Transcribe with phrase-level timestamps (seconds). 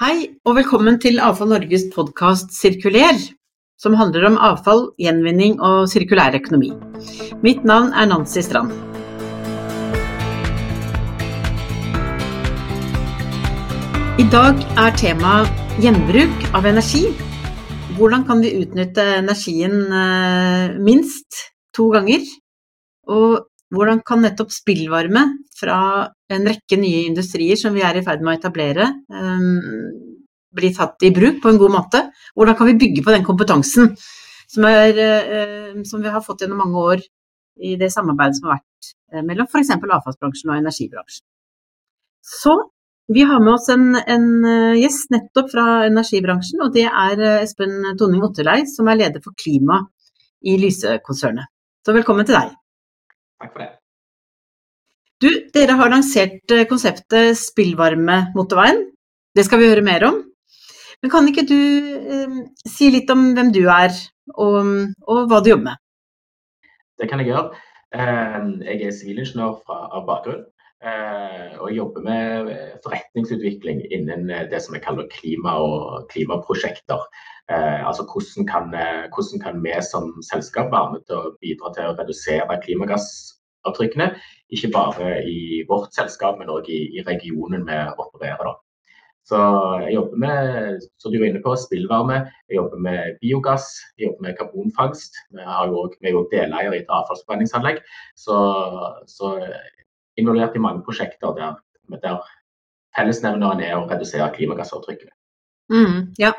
[0.00, 3.18] Hei og velkommen til Avfall Norges podkast Sirkuler,
[3.76, 6.70] som handler om avfall, gjenvinning og sirkulær økonomi.
[7.44, 8.72] Mitt navn er Nancy Strand.
[14.16, 17.04] I dag er temaet gjenbruk av energi.
[18.00, 21.42] Hvordan kan vi utnytte energien eh, minst
[21.76, 22.24] to ganger?
[23.04, 25.22] Og hvordan kan nettopp spillvarme
[25.58, 25.78] fra
[26.32, 29.60] en rekke nye industrier som vi er i ferd med å etablere, um,
[30.56, 32.02] bli tatt i bruk på en god måte?
[32.34, 33.92] Hvordan kan vi bygge på den kompetansen
[34.50, 37.06] som, er, uh, som vi har fått gjennom mange år
[37.60, 39.72] i det samarbeidet som har vært uh, mellom f.eks.
[39.78, 41.26] avfallsbransjen og energibransjen?
[42.26, 42.56] Så
[43.10, 44.26] vi har med oss en, en
[44.78, 49.80] gjest nettopp fra energibransjen, og det er Espen Toning Otterlei, som er leder for klima
[50.46, 51.50] i Lyse-konsernet.
[51.82, 52.59] Så velkommen til deg.
[53.40, 53.70] Takk for det.
[55.20, 58.86] Du, dere har lansert eh, konseptet Spillvarme-motorveien.
[59.36, 60.20] Det skal vi høre mer om.
[61.00, 63.92] Men kan ikke du eh, si litt om hvem du er,
[64.36, 64.70] og,
[65.06, 65.82] og, hva du jobber med?
[67.00, 67.60] Det kan jeg gjøre.
[67.96, 70.44] Eh, jeg er sivilingeniør av bakgrunn.
[70.80, 72.46] Eh, og jobber med
[72.80, 77.02] forretningsutvikling innen det som jeg kaller klima og klimaprosjekter.
[77.52, 78.72] Eh, altså hvordan kan,
[79.12, 84.06] hvordan kan, vi som selskap være med til å bidra til å redusere klimagassavtrykkene?
[84.56, 88.40] Ikke bare i vårt selskap, men òg i, i, regionen vi opererer.
[88.48, 88.54] Da.
[89.28, 89.40] Så
[89.84, 94.30] jeg jobber med som du var inne på, spillvarme, jeg jobber med biogass, jeg jobber
[94.30, 95.20] med karbonfangst.
[95.36, 97.84] Vi, har jo også, vi er jo deleier i et avfallsforbrenningsanlegg.
[98.16, 98.38] Så,
[99.12, 99.34] så
[100.20, 101.56] involvert i mange prosjekter der,
[102.04, 102.20] der
[102.96, 105.14] fellesnevneren er å redusere klimagassavtrykkene.
[105.70, 106.34] Mm, ja.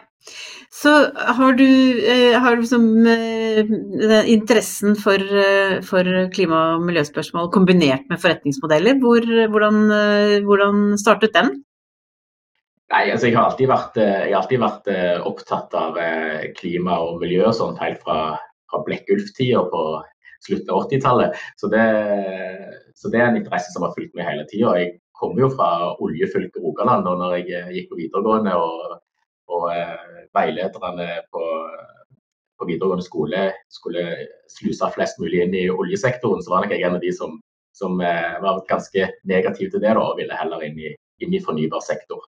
[0.71, 7.51] Så har du, eh, har du liksom, eh, interessen for, eh, for, klima- og miljøspørsmål
[7.51, 8.99] kombinert med forretningsmodeller.
[8.99, 11.63] Hvor, hvordan, hvordan, startet den?
[12.91, 15.95] Nei, altså jeg har alltid vært, har alltid vært opptatt av
[16.57, 18.37] klima og miljø og sånt helt fra,
[18.69, 19.83] fra Blekkulf-tida på
[20.43, 21.37] slutten av 80-tallet.
[21.55, 21.69] Så,
[23.01, 24.75] så, det er en interesse som har fulgt meg hele tida.
[24.77, 25.69] Jeg kommer jo fra
[26.01, 28.53] oljefylket Rogaland og når jeg gikk på videregående.
[28.57, 29.01] og
[29.51, 31.45] og eh, veilederne på,
[32.59, 34.03] på, videregående skole skulle
[34.51, 37.39] sluse flest mulig inn i oljesektoren, så var nok jeg en av de som,
[37.77, 41.43] som eh, var ganske negativ til det da, og ville heller inn i, inn i
[41.43, 42.23] fornybar sektor.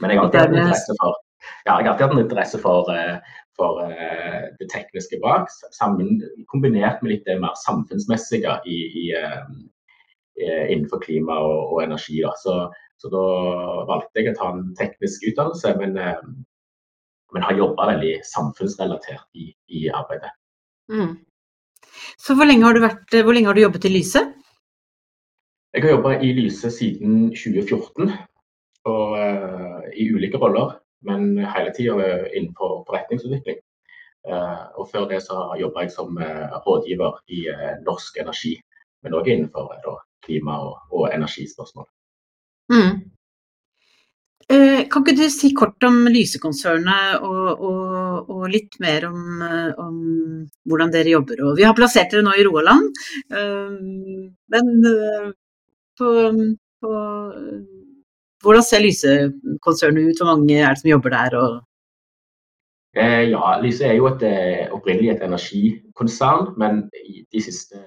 [0.00, 1.20] Men jeg har alltid hatt en interesse for,
[1.68, 7.38] ja, en interesse for, eh, for uh, det tekniske bak, sammen, kombinert med litt det
[7.42, 9.52] mer samfunnsmessige i, i, uh,
[10.42, 12.22] innenfor klima og, og energi.
[12.24, 12.32] Da.
[12.40, 12.56] Så
[13.02, 13.22] så da
[13.88, 16.20] valgte jeg å ta en teknisk utdannelse, men, eh,
[17.34, 20.30] men har jobba veldig samfunnsrelatert i, i arbeidet.
[20.92, 21.16] Mm.
[22.22, 24.22] Så hvor lenge, vært, hvor lenge, har du jobbet i Lyse?
[25.74, 28.12] Jeg har jobba i Lyse siden 2014,
[28.92, 30.76] og uh, i ulike roller.
[31.08, 33.60] Men hele tida innenfor forretningsutvikling.
[34.22, 37.40] Uh, og før det så jobba jeg som uh, rådgiver i
[37.82, 38.52] Norsk Energi,
[39.02, 39.72] men òg innenfor
[40.22, 41.88] klima- og, og energispørsmål.
[42.72, 43.12] Mm.
[44.52, 49.70] Eh, kan ikke du si kort om Lyse-konsernet og, og, og, litt mer om, eh,
[49.80, 50.00] om,
[50.68, 51.40] hvordan dere jobber?
[51.56, 52.90] Vi har plassert dere nå i Roaland,
[53.32, 53.78] eh,
[54.52, 54.72] men
[55.98, 56.10] på,
[56.82, 56.92] på,
[58.42, 60.20] hvordan ser Lyse-konsernet ut?
[60.20, 61.36] Hvor mange er det som jobber der?
[61.38, 61.60] Og...
[63.32, 64.24] ja, Lyse er jo et,
[64.74, 66.84] opprinnelig et energikonsern, men
[67.32, 67.78] de siste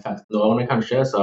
[0.00, 1.22] 15 årene kanskje, så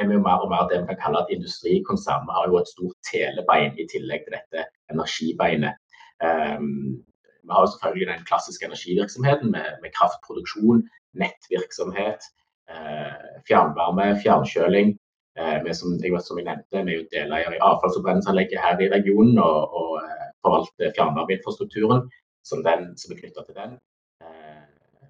[0.00, 2.26] er vi jo mer og mer det vi kan kalle et industrikonsern.
[2.28, 5.74] Vi har jo et stort telebein i tillegg til dette energibeinet.
[6.22, 7.02] Um,
[7.46, 10.84] vi har jo selvfølgelig den klassiske energivirksomheten med, med kraftproduksjon,
[11.22, 12.28] nettvirksomhet,
[12.72, 14.94] uh, fjernvarme, fjernkjøling.
[15.36, 18.90] Vi som, jeg vet, som jeg nevnte, vi er jo deleier i avfallsforbrenningsanlegget her i
[18.92, 22.04] regionen og, og uh, forvalter fjernvarmeinfrastrukturen
[22.44, 23.78] som, den, som er knytta til den.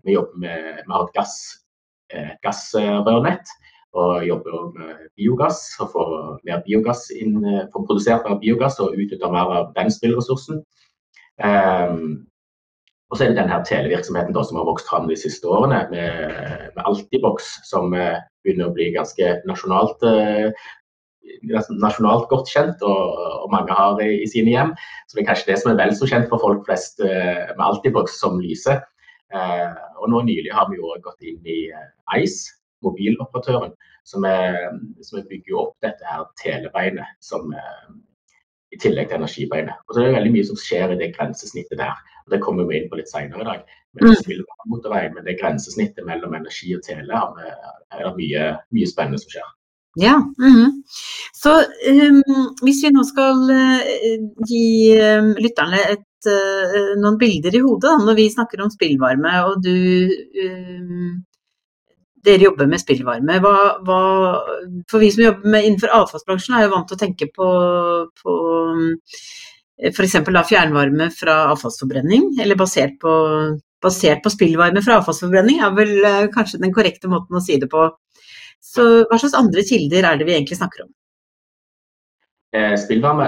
[0.04, 1.34] vi, med, vi har et gass,
[2.44, 3.50] gassrørnett
[3.92, 5.60] og jobber med biogass.
[5.80, 6.10] og får
[6.46, 7.38] mer biogass inn,
[7.72, 10.62] får produsert mer biogass og utnytte mer av den spillressursen.
[11.42, 12.26] Um,
[13.12, 16.70] og så er det denne televirksomheten da, som har vokst fram de siste årene, med,
[16.72, 17.92] med Altibox, som
[18.44, 20.50] begynner å bli ganske nasjonalt, uh,
[21.82, 24.72] nasjonalt godt kjent, og, og, mange har i, i, sine hjem.
[25.06, 27.64] Så det er kanskje det som er vel så kjent for folk flest uh, med
[27.68, 28.80] Altibox som Lyse.
[29.32, 31.62] og nå nylig har vi jo gått inn i
[32.18, 32.52] Ice,
[32.84, 33.72] mobiloperatøren,
[34.04, 34.58] som, er,
[35.06, 37.54] som bygger opp dette her telebeinet som,
[38.72, 39.78] i tillegg til energibeinet.
[39.86, 41.96] Og så er det veldig mye som skjer i det grensesnittet der.
[42.30, 43.64] Det kommer vi inn på litt senere i dag.
[43.92, 48.88] Men det, være motorvei, men det grensesnittet mellom energi og tele er det mye, mye
[48.88, 49.50] spennende som skjer.
[50.00, 50.14] Ja.
[50.40, 50.78] Mm.
[51.36, 51.52] Så
[51.90, 52.22] um,
[52.64, 53.82] hvis vi nå skal uh,
[54.48, 54.64] gi
[54.96, 59.60] um, lytterne et, uh, noen bilder i hodet da, når vi snakker om spillvarme, og
[59.66, 59.76] du
[60.46, 61.20] um,
[62.24, 63.38] dere jobber med spillvarme.
[63.42, 63.54] Hva,
[63.84, 64.00] hva,
[64.90, 67.48] for vi som jobber med, innenfor avfallsbransjen, er jo vant til å tenke på,
[68.22, 68.36] på
[69.80, 70.18] f.eks.
[70.48, 73.12] fjernvarme fra avfallsforbrenning, eller basert på,
[73.82, 75.94] basert på spillvarme fra avfallsforbrenning, er vel
[76.34, 77.88] kanskje den korrekte måten å si det på.
[78.62, 80.92] Så hva slags andre kilder er det vi egentlig snakker om?
[82.54, 83.26] Eh, spillvarme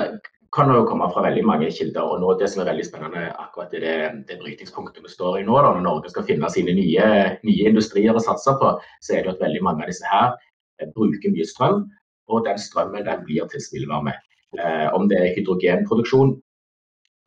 [0.54, 2.02] kan jo komme fra veldig mange kilder.
[2.02, 3.96] og nå Det som er veldig spennende akkurat i det,
[4.28, 7.06] det brytningspunktet vi står i nå, da, når Norge skal finne sine nye,
[7.42, 10.36] nye, industrier å satse på, så er det at veldig mange av disse her
[10.80, 11.82] eh, bruker mye strøm.
[12.30, 14.14] Og den strømmen den blir til spillvarme.
[14.58, 16.36] Eh, om det er hydrogenproduksjon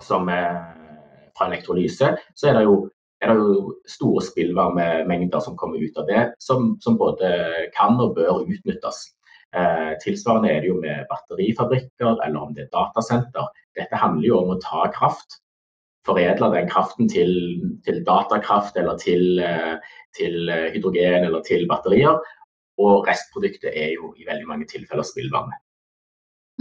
[0.03, 2.75] som fra elektrolyse, så er det jo
[3.21, 7.31] er det jo store spillvarmemengder som kommer ut av det, som, som både
[7.73, 8.99] kan og bør utnyttes.
[9.55, 13.47] Eh, tilsvarende er det jo med batterifabrikker eller om det er datasenter.
[13.77, 15.39] Dette handler jo om å ta kraft,
[16.07, 17.31] foredle den kraften til,
[17.87, 19.77] til datakraft eller til, eh,
[20.17, 22.19] til, hydrogen eller til batterier.
[22.77, 25.57] Og restproduktet er jo i veldig mange tilfeller spillvarme.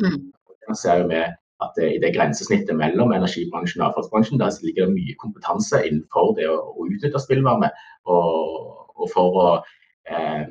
[0.01, 0.33] Mm.
[0.75, 1.23] Ser jo vi
[1.65, 6.49] at i det grensesnittet mellom energibransjen og avfallsbransjen der ligger det mye kompetanse innenfor det
[6.53, 7.71] å, å utnytte spillvarme.
[8.13, 8.67] Og,
[8.97, 9.47] og for, å,
[10.11, 10.45] eh,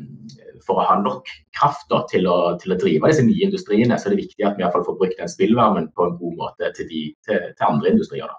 [0.66, 1.30] for, å, ha nok
[1.60, 4.58] kraft da, til, å, til, å, drive disse nye industriene, så er det viktig at
[4.58, 7.52] vi i hvert fall får brukt den spillvarmen på en god måte til, de, til,
[7.54, 8.34] til andre industrier.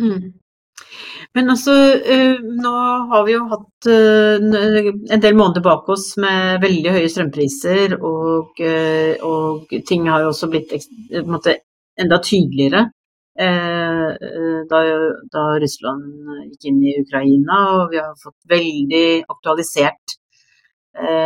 [0.00, 0.32] Mm.
[1.34, 1.72] Men altså,
[2.14, 2.72] eh, nå
[3.10, 4.44] har vi jo hatt eh,
[5.16, 10.30] en del måneder bak oss med veldig høye strømpriser, og, eh, og ting har jo
[10.30, 10.76] også blitt
[11.26, 11.58] måte,
[11.98, 12.90] enda tydeligere
[13.34, 14.80] da,
[15.34, 17.56] da, Russland gikk inn i Ukraina.
[17.80, 20.14] Og vi har fått veldig aktualisert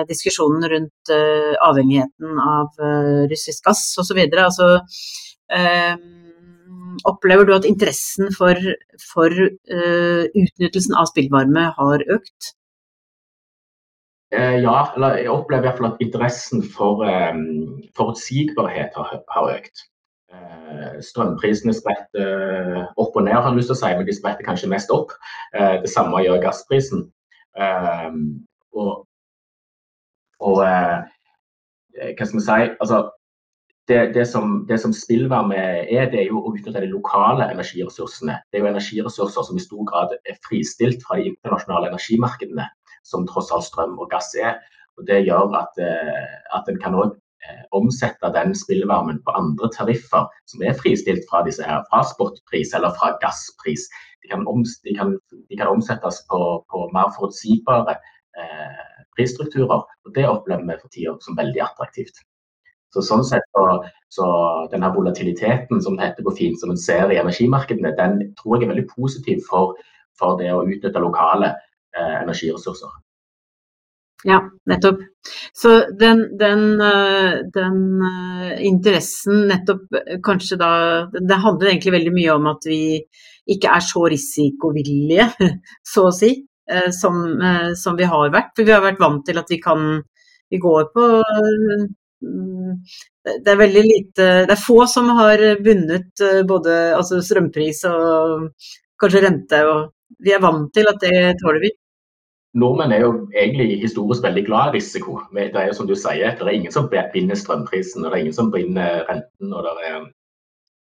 [0.09, 2.81] diskusjonen rundt avhengigheten av
[3.29, 4.23] russisk gass osv.
[4.25, 4.71] Altså,
[7.07, 8.59] opplever du at interessen for,
[9.13, 12.55] for utnyttelsen av spillvarme har økt?
[14.29, 17.01] ja, eller jeg opplever i hvert fall at interessen for
[17.97, 19.87] forutsigbarhet har, har økt.
[20.29, 24.17] Eh, strømprisene spretter eh, opp og ned, har jeg lyst til å si, men de
[24.17, 25.15] spretter kanskje mest opp.
[25.57, 27.07] Eh, det samme gjør gassprisen.
[28.79, 28.91] Og,
[30.45, 33.01] og hva skal vi si altså,
[33.89, 38.39] det, det, som, det som spillvarme er, det er jo å utnytte de lokale energiressursene.
[38.49, 42.67] Det er jo energiressurser som i stor grad er fristilt fra de internasjonale energimarkedene,
[43.09, 44.59] som tross alt strøm og gass er.
[44.99, 45.81] Og Det gjør at,
[46.59, 51.45] at en kan også Eh, omsette den spillvarmen på andre tariffer som er fristilt fra
[51.47, 53.85] disse her, fra spotpris eller fra gasspris.
[54.23, 57.95] De kan, om, de kan, de kan omsettes på, på, mer forutsigbare
[58.41, 59.87] eh, prisstrukturer.
[59.87, 62.19] og Det opplever vi for tida som veldig attraktivt.
[62.95, 63.65] Så sånn sett så,
[64.13, 64.29] så
[64.73, 68.73] denne volatiliteten som heter på fint, som en ser i energimarkedene, den tror jeg er
[68.73, 69.77] veldig positiv for,
[70.19, 72.97] for det å utnytte lokale eh, energiressurser.
[74.27, 74.99] Ja, nettopp.
[75.53, 75.69] Så
[76.01, 80.71] den, den, eh, den, eh, interessen nettopp eh, kanskje da
[81.13, 82.81] Det handler egentlig veldig mye om at vi
[83.47, 85.29] ikke er så risikovillige,
[85.93, 86.35] så å si,
[86.93, 87.15] som,
[87.81, 88.51] som vi har vært.
[88.59, 90.03] For vi har vært vant til at vi kan
[90.51, 91.05] Vi går på
[93.29, 98.49] det er veldig lite Det er få som har bundet både altså strømpris og
[99.01, 101.75] kanskje rente, og vi er vant til at det tåler vi
[102.59, 105.19] nordmenn er jo egentlig historisk veldig glad i risiko.
[105.35, 108.25] Det er jo som du sier, det er ingen som binder strømprisen, og det er
[108.25, 109.53] ingen som binder renten.
[109.53, 110.07] Og, er,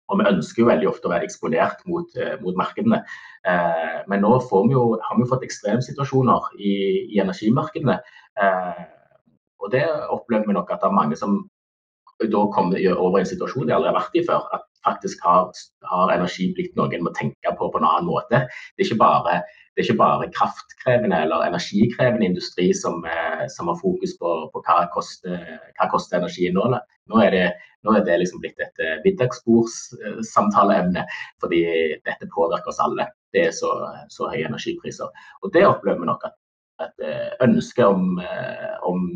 [0.09, 3.03] og vi ønsker jo veldig ofte å være eksponert mot, eh, mot markedene.
[3.47, 6.75] Eh, men nå vi jo, har vi jo fått ekstremsituasjoner i,
[7.15, 7.97] i energimarkedene.
[8.43, 8.83] Eh,
[9.63, 11.39] og det opplever vi nok at det er mange som
[12.31, 14.45] da kommer over i en situasjon de aldri har vært i før.
[14.55, 15.51] At faktisk har,
[15.87, 18.43] har energi blitt noe en må tenke på på en annen måte.
[18.75, 19.41] Det er ikke bare
[19.77, 24.77] er ikke bare kraftkrevende eller energikrevende industri som, eh, som har fokus på, på hva,
[24.93, 25.39] koster,
[25.79, 26.67] hva koster energien nå.
[27.09, 27.47] Nå er det,
[27.83, 31.05] nå er det liksom blitt et eh, middagsbordssamtaleemne,
[31.41, 31.63] fordi
[32.05, 33.09] dette påvirker oss alle.
[33.33, 33.71] Det er så,
[34.13, 35.09] så høye energipriser.
[35.41, 36.37] Og Det opplever vi nok at
[36.83, 38.21] et eh, ønske om,
[38.85, 39.09] om,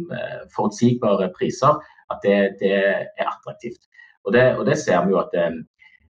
[0.56, 1.78] forutsigbare priser,
[2.14, 3.88] at det, det er attraktivt.
[4.28, 5.34] Og det, og det, ser vi jo at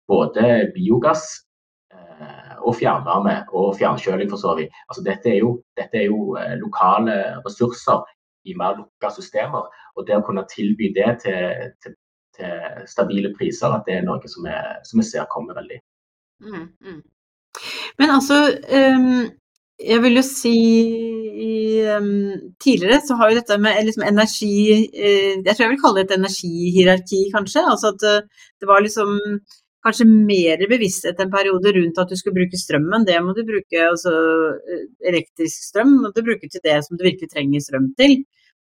[0.09, 1.27] både biogass
[2.69, 4.73] og fjernvarme og fjernkjøling for så vidt.
[4.89, 7.15] Altså, dette, er jo, dette er jo eh, lokale
[7.45, 8.03] ressurser
[8.45, 9.67] i mer lukka systemer.
[9.95, 11.95] Og det å kunne tilby det til, til,
[12.37, 15.79] til stabile priser, at det er noe som vi ser kommer veldig.
[16.45, 17.01] Mm, mm.
[17.99, 18.39] Men altså,
[18.71, 19.25] um,
[19.79, 20.57] jeg vil jo si
[22.59, 26.09] Tidligere så har jo dette med liksom energi uh, Jeg tror jeg vil kalle det
[26.09, 27.63] et energihierarki, kanskje.
[27.63, 29.15] Altså at uh, det var liksom
[29.85, 33.07] kanskje mer bevissthet en periode rundt at du skulle bruke strømmen.
[33.07, 34.11] Det må du bruke, altså
[35.07, 38.17] elektrisk strøm må du bruke til det som du virkelig trenger strøm til.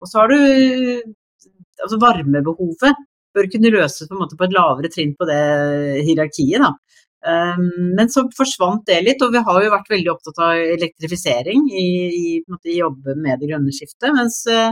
[0.04, 0.36] Og så har du
[1.80, 3.04] altså varmebehovet
[3.36, 5.40] bør kunne løses på, på et lavere trinn på det
[6.06, 6.62] hierarkiet.
[6.62, 6.72] Da.
[7.26, 11.64] Um, men så forsvant det litt, og vi har jo vært veldig opptatt av elektrifisering
[11.74, 12.26] i, i,
[12.70, 14.12] i jobbe med det grønne skiftet.
[14.14, 14.70] Mens uh,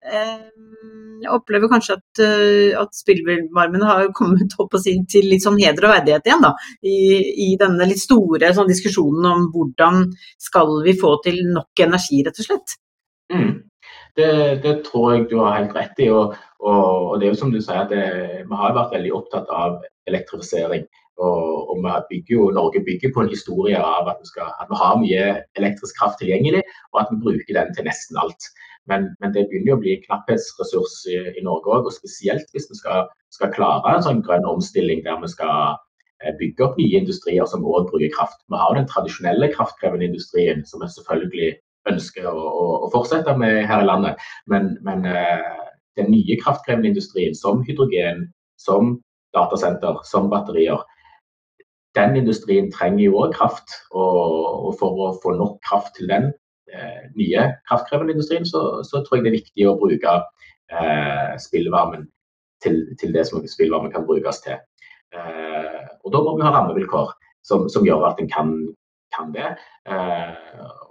[0.00, 5.88] jeg opplever kanskje at, uh, at spillvarmen har kommet opp si, til litt sånn heder
[5.88, 6.52] og verdighet igjen, da.
[6.86, 7.00] I,
[7.48, 10.06] i denne litt store sånn, diskusjonen om hvordan
[10.38, 12.78] skal vi få til nok energi, rett og slett.
[13.34, 13.50] Mm.
[14.14, 14.30] Det,
[14.62, 16.10] det, tror jeg du har helt rett i.
[16.14, 18.06] Og, og, og det er jo som du sier, det,
[18.46, 19.80] vi har vært veldig opptatt av
[20.10, 20.86] elektrifisering.
[21.20, 24.76] Og, og bygger jo, Norge bygger på en historie av at vi, skal, at vi,
[24.80, 25.24] har mye
[25.60, 26.62] elektrisk kraft tilgjengelig,
[26.94, 28.48] og at vi bruker den til nesten alt.
[28.88, 32.48] Men, men det begynner jo å bli en knapphetsressurs i, i Norge òg, og spesielt
[32.54, 35.76] hvis vi skal, skal, klare en sånn grønn omstilling der vi skal
[36.24, 38.40] eh, bygge opp nye industrier som òg bruker kraft.
[38.48, 41.52] Vi har den tradisjonelle kraftkrevende industrien som vi selvfølgelig
[41.90, 44.24] ønsker å, å, å fortsette med her i landet.
[44.52, 45.68] Men, men uh,
[46.00, 48.26] den nye kraftkrevende industrien, som hydrogen,
[48.60, 48.98] som
[49.36, 50.82] datasenter, som batterier,
[51.98, 53.74] den industrien trenger jo òg kraft.
[53.90, 59.18] Og, for å få nok kraft til den uh, nye kraftkrevende industrien, så, så, tror
[59.18, 60.16] jeg det er viktig å bruke
[60.70, 62.06] eh, spillvarmen
[62.62, 64.60] til, til, det som spillvarmen kan brukes til.
[65.10, 67.08] og da må vi ha rammevilkår
[67.42, 68.52] som, som gjør at en kan,
[69.16, 69.48] kan det.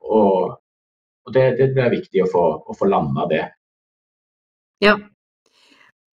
[0.03, 0.57] og
[1.29, 1.43] og det,
[1.75, 3.43] det er viktig å få, å få landa det.
[4.81, 4.95] Ja.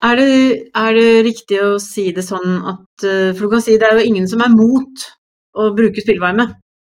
[0.01, 0.29] Er det,
[0.73, 3.99] er det, riktig å si det sånn at eh, For du kan si det er
[3.99, 5.03] jo ingen som er mot
[5.61, 6.47] å bruke spillvarme.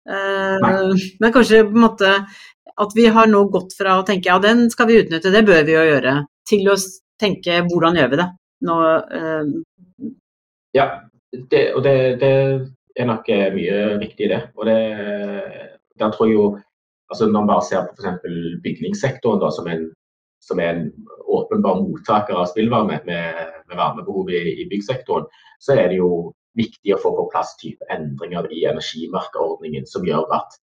[0.04, 2.10] Uh, men kanskje på en måte
[2.80, 5.62] at vi har nå gått fra å tenke ja, den skal vi utnytte, det bør
[5.64, 6.12] vi jo gjøre,
[6.46, 6.74] til å
[7.20, 8.26] tenke hvordan gjør vi det?
[8.68, 10.10] Nå, uh...
[10.76, 10.86] Ja,
[11.32, 12.32] det, og det, det,
[12.94, 14.40] er nok mye riktig i det.
[14.54, 14.78] Og det,
[15.98, 16.46] der tror jeg jo
[17.10, 18.60] altså Når man bare ser på f.eks.
[18.64, 19.88] bygningssektoren, da, som, en,
[20.44, 20.84] som, er en
[21.32, 25.26] åpenbar mottaker av spillvarme med, med varmebehov i, i, byggsektoren,
[25.62, 26.10] så er det jo
[26.58, 30.58] viktig å få på plass type endringer i energimerkeordningen som gjør at,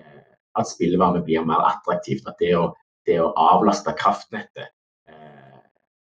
[0.00, 0.20] eh,
[0.58, 2.26] at spillvarme blir mer attraktivt.
[2.28, 2.68] At det å,
[3.08, 4.68] det å avlaste kraftnettet
[5.08, 5.62] eh,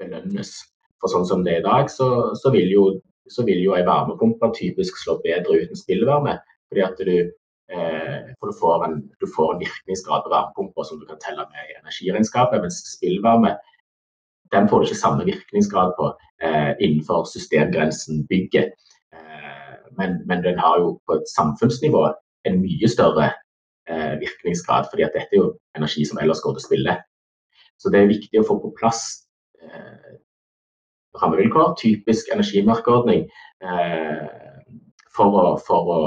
[0.01, 0.55] belønnes.
[1.01, 2.85] For sånn som det er i dag, så, så vil jo
[3.31, 6.35] så vil jo ei varmepumpe typisk slå bedre uten spillvarme.
[6.71, 7.31] Fordi at du,
[7.71, 11.69] for du får, en, du får en virkningsgrad på varmepumper som du kan telle med
[11.69, 12.59] i energiregnskapet.
[12.65, 13.53] Mens spillvarme
[14.51, 16.05] den får du ikke samme virkningsgrad på
[16.43, 18.73] eh, innenfor systemgrensen bygget.
[19.15, 22.03] Eh, men, men, den har jo på et samfunnsnivå
[22.47, 23.29] en mye større
[23.89, 26.97] eh, virkningsgrad, fordi at dette er jo energi som ellers går til spille.
[27.79, 29.01] Så det er viktig å få på plass
[29.63, 30.19] eh,
[31.21, 33.25] rammevilkår, typisk energimerkeordning,
[33.63, 34.27] eh,
[35.15, 36.01] for å, for å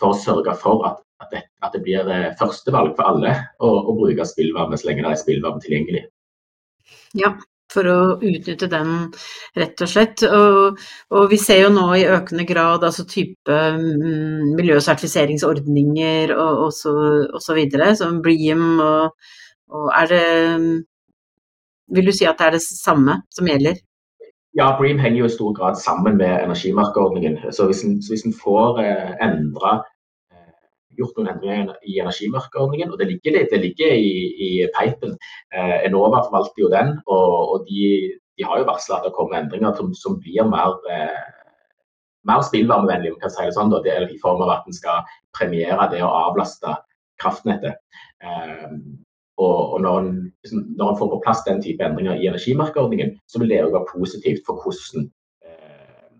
[0.00, 3.70] for å sørge for at, at, det, at det, blir eh, førstevalg for alle å,
[3.90, 6.04] å bruke spillvarme så lenge det er spillvarme tilgjengelig.
[7.18, 7.32] Ja,
[7.72, 8.92] for å utnytte den,
[9.58, 10.24] rett og slett.
[10.24, 10.78] Og,
[11.12, 16.94] og, vi ser jo nå i økende grad altså type mm, miljøsertifiseringsordninger og, og, så,
[17.28, 19.34] og så videre, som Bream og,
[19.68, 20.24] og er det
[21.92, 23.78] Vil du si at det er det samme som gjelder?
[24.58, 27.36] Ja, Bream henger jo i stor grad sammen med energimerkeordningen.
[27.52, 29.84] Så hvis en, får eh, endret,
[30.34, 30.56] eh,
[30.98, 34.10] gjort noen endringer i energimerkeordningen, og det ligger, det ligger i,
[34.46, 35.14] i peipen.
[35.54, 37.84] Eh, Enova forvalter jo den, og, og de,
[38.34, 41.22] de, har jo varsla at det kommer endringer som, som blir mer, eh,
[42.26, 45.06] mer spillvarmevennlige, kan si det sånn, da, det, i form av at en skal
[45.38, 46.74] premiere det å avlaste
[47.22, 47.78] kraftnettet.
[48.26, 48.66] Eh,
[49.38, 50.14] og, og når, en,
[50.78, 53.90] når, en, får på plass den type endringer i energimerkeordningen, så vil det òg være
[53.92, 55.06] positivt for hvordan,
[55.46, 56.16] eh,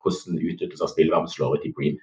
[0.00, 1.98] hvordan utnyttelse av spillvarme slår ut i Green.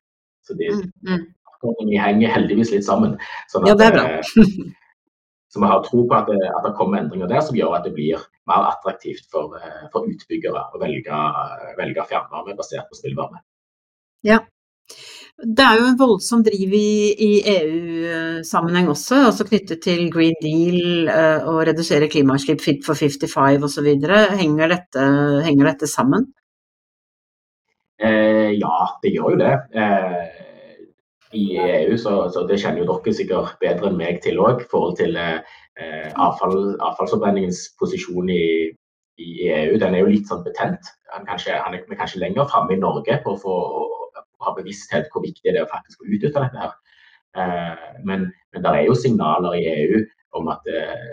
[0.46, 1.96] Så det, mm, mm.
[1.96, 3.18] henger heldigvis litt sammen.
[3.50, 4.06] Sånn at, ja, det er bra.
[4.20, 4.70] Eh,
[5.52, 7.90] så vi har tro på at det, at det, kommer endringer der som gjør at
[7.90, 11.26] det blir mer attraktivt for, eh, for utbyggere å velge,
[11.82, 13.42] velge fjernvarme basert på spillvarme.
[14.28, 14.44] Ja,
[15.40, 16.90] det er jo en voldsom driv i,
[17.24, 23.64] i EU-sammenheng også, altså knyttet til Green Deal uh, og redusere klimautslipp Fit for 55
[23.70, 23.88] osv.
[24.40, 25.06] Henger, dette,
[25.46, 26.28] henger dette sammen?
[28.04, 29.56] Eh, ja, det gjør jo det.
[29.76, 30.28] Eh,
[31.40, 34.70] I EU, så, så, det kjenner jo dere sikkert bedre enn meg til òg, i
[34.72, 35.42] forhold til eh,
[36.16, 38.46] avfall, avfallsforbrenningens posisjon i,
[39.20, 39.76] i, EU.
[39.82, 40.92] Den er jo litt sånn betent.
[41.14, 43.58] Han, kanskje, han er kanskje lenger framme i Norge på å få
[44.46, 46.64] ha bevissthet hvor viktig det er faktisk å utnytte dette.
[46.64, 46.74] her.
[48.06, 50.00] Men, men det er jo signaler i EU
[50.40, 50.66] om at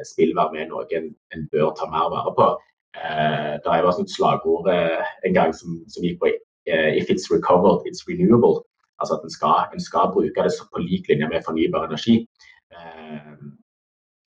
[0.09, 2.49] spillvarme er noe en, en bør ta mer vare på.
[3.65, 6.33] Det var et slagord en gang som, som gikk på
[6.67, 8.65] If it's recovered, it's renewable.
[8.99, 12.17] Altså at en skal, en skal bruke det på lik linje med fornybar energi.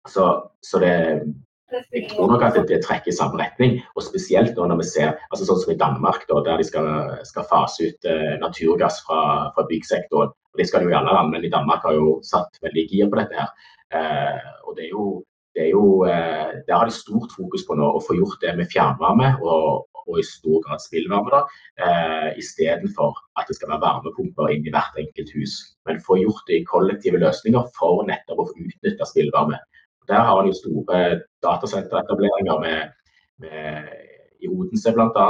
[0.08, 0.24] Så,
[0.62, 0.94] så det,
[1.70, 3.78] jeg tror nok at det, trekker i samme retning.
[3.96, 6.88] og Spesielt nå når vi ser altså sånn som i Danmark, da, der de skal,
[7.28, 9.20] skal fase ut eh, naturgass fra,
[9.56, 10.32] fra byggsektoren.
[10.32, 13.10] og Det skal jo i alle land, men i Danmark har jo satt veldig gir
[13.12, 13.36] på dette.
[13.44, 13.74] her.
[13.98, 15.04] Eh, og det er jo,
[15.56, 18.56] det er jo eh, Der har de stort fokus på nå å få gjort det
[18.56, 21.32] med fjernvarme og, og i stor grad spillvarme.
[21.32, 21.42] da,
[21.84, 25.60] eh, Istedenfor at det skal være varmepumper inn i hvert enkelt hus.
[25.88, 29.60] Men få gjort det i kollektive løsninger for nettopp å få utnytte spillvarme.
[30.08, 31.00] Der har en jo store
[31.44, 32.94] datasenteretableringer med,
[33.44, 33.90] med,
[34.40, 35.26] i Odense bl.a.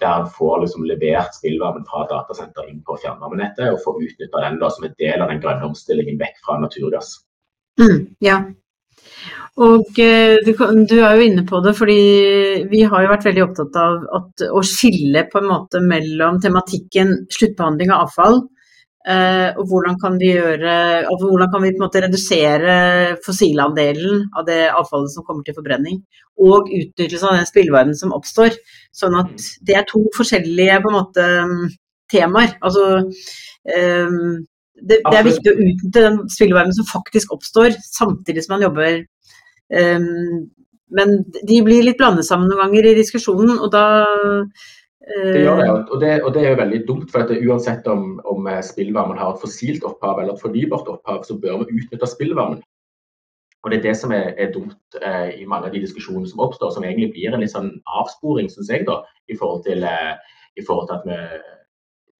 [0.00, 4.60] Der en får liksom levert spillvarmen fra datasenter inn på fjernvarmenettet og får utnytta den
[4.60, 7.14] da, som en del av den grønne omstillingen vekk fra naturgass.
[7.80, 8.42] Mm, ja.
[9.60, 10.52] Og eh, du,
[10.88, 12.00] du, er jo inne på det, fordi
[12.70, 17.16] vi har jo vært veldig opptatt av at, å skille på en måte mellom tematikken
[17.32, 18.42] sluttbehandling av avfall
[19.00, 20.72] Uh, og hvordan kan vi gjøre
[21.08, 22.74] hvordan kan vi på en måte redusere
[23.24, 26.02] fossilandelen av det avfallet som kommer til forbrenning,
[26.36, 28.58] og utnyttelse av den spillverdenen som oppstår.
[28.92, 31.28] Sånn at det er to forskjellige på en måte
[32.12, 32.52] temaer.
[32.60, 34.36] Altså um,
[34.80, 39.00] det, det, er viktig å utnytte den spillverdenen som faktisk oppstår, samtidig som man jobber.
[39.72, 40.50] Um,
[40.92, 43.86] men de blir litt blandet sammen noen ganger i diskusjonen, og da
[45.08, 45.84] det gjør det, eh.
[45.92, 47.12] og det, og det er jo veldig dumt.
[47.12, 51.22] for at Uansett om, om eh, spillvarmen har et fossilt opphav eller et fornybart opphav,
[51.24, 52.60] så bør vi utnytte spillvarmen.
[53.62, 56.40] Og Det er det som er, er dumt eh, i mange av de diskusjonene som
[56.40, 60.14] oppstår, som egentlig blir en litt sånn avsporing, syns jeg, da, i forhold til, eh,
[60.56, 61.18] i forhold til at vi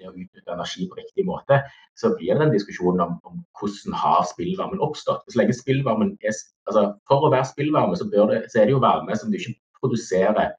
[0.00, 1.62] utnytter å utnytte energi på riktig måte,
[2.00, 5.24] så blir det en diskusjon om, om hvordan har spillvarmen oppstått.
[5.28, 6.36] Så lenge spillvarmen er,
[6.68, 9.56] altså For å være spillvarme, så, det, så er det jo varme som du ikke
[9.80, 10.52] produserer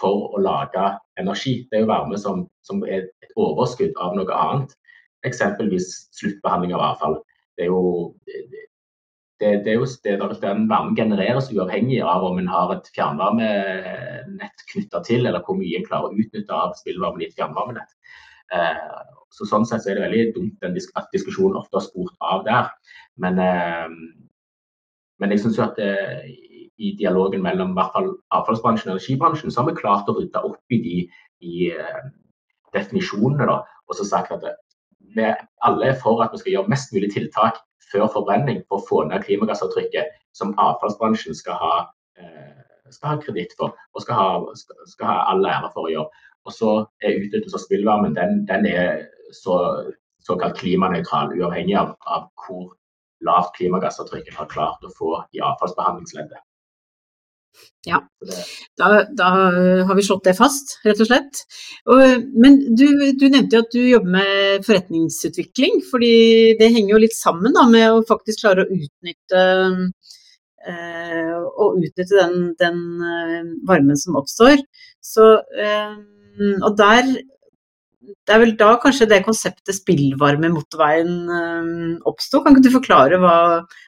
[0.00, 0.84] for å lage
[1.20, 1.62] energi.
[1.70, 4.74] Det er jo varme som, som er et overskudd av noe annet.
[5.28, 5.88] Eksempelvis
[6.18, 7.18] sluttbehandling av avfall.
[7.56, 12.50] Det er jo, det, det er jo steder der varme genereres uavhengig av om en
[12.50, 17.30] har et fjernvarmenett knytta til, eller hvor mye en klarer å utnytte av spillvarmen i
[17.30, 17.96] et fjernvarmenett.
[18.52, 20.66] Eh, så Sånn sett så er det veldig dumt
[20.98, 22.68] at diskusjonen ofte har spurt av der.
[23.22, 23.88] Men, eh,
[25.22, 25.92] men jeg syns jo at det,
[26.82, 30.74] i dialogen mellom hvert fall avfallsbransjen og energibransjen, så har vi klart å rydde opp
[30.74, 30.96] i de
[31.42, 32.02] i, uh,
[32.76, 33.46] definisjonene.
[33.50, 34.46] Da, og så sagt at
[35.16, 35.28] vi
[35.66, 37.60] alle er for at vi skal gjøre mest mulig tiltak
[37.92, 41.72] før forbrenning for å få ned klimagassavtrykket som avfallsbransjen skal ha,
[42.22, 45.94] uh, skal ha kreditt for og skal ha, skal, skal ha all ære for å
[45.94, 46.28] gjøre.
[46.48, 46.70] Og så
[47.04, 49.04] er utnyttelse av spillvarmen den, den er
[49.36, 49.58] så,
[50.26, 52.72] såkalt klimanøytral, uavhengig av, av hvor
[53.26, 56.40] lavt klimagassavtrykket har klart å få i avfallsbehandlingsleddet.
[57.82, 57.98] Ja,
[58.78, 58.88] da,
[59.18, 59.28] da,
[59.88, 61.40] har vi slått det fast, rett og slett.
[61.90, 62.84] Og, men du,
[63.18, 66.12] du, nevnte jo at du jobber med forretningsutvikling, fordi
[66.60, 69.42] det henger jo litt sammen da, med å faktisk klare å utnytte,
[70.70, 74.62] eh, å utnytte den, den, eh, varmen som oppstår.
[75.02, 75.98] Så, eh,
[76.62, 77.10] og der
[78.26, 82.44] det er vel da kanskje det konseptet spillvarme motorveien eh, oppsto.
[82.44, 83.34] Kan ikke du forklare hva,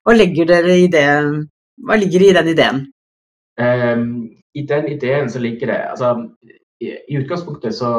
[0.02, 1.06] hva legger dere i det?
[1.86, 2.84] Hva ligger i den ideen?
[3.60, 6.28] Um, I den ideen så ligger det altså,
[6.80, 7.90] i, i utgangspunktet så,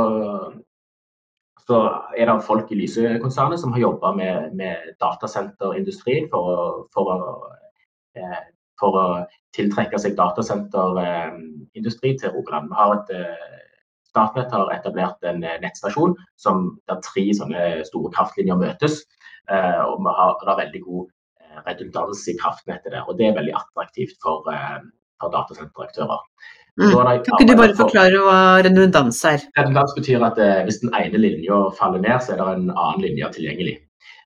[1.68, 1.78] så,
[2.18, 7.16] er det folk i Lyse-konsernet som har jobba med, med datasenterindustrien for å, for,
[8.20, 8.44] eh,
[8.80, 9.06] for å,
[9.56, 12.72] tiltrekke seg datasenterindustri eh, til Rogaland.
[12.72, 13.52] Vi har et eh,
[14.16, 19.02] Statnett har etablert en eh, nettstasjon som, der tre sånne store kraftlinjer møtes.
[19.46, 21.10] Og vi har, det veldig god
[21.68, 23.04] redundans i kraftnettet der.
[23.06, 24.48] og Det er veldig attraktivt for,
[25.22, 26.22] for datasenteraktører.
[26.76, 26.92] Mm.
[26.92, 29.44] Kan ikke du bare forklare hva redundans er?
[29.56, 33.06] Redundans betyr at eh, hvis den ene linja faller ned, så er det en annen
[33.06, 33.78] linje tilgjengelig.